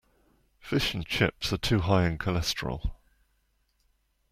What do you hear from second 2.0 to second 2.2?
in